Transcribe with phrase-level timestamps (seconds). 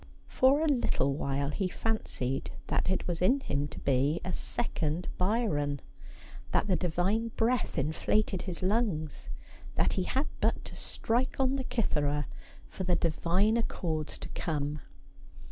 [0.27, 5.07] For a little while he fancied that it was in him to be a second
[5.19, 5.79] Byron;
[6.51, 9.29] that the divine breath inflated his lungs;
[9.75, 12.25] that he had but to strike on the cithara
[12.65, 14.19] for the divine accords 190 Asphodel.
[14.21, 14.81] to come.